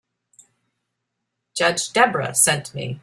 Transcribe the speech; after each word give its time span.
Judge 1.55 1.93
Debra 1.93 2.33
sent 2.33 2.73
me. 2.73 2.99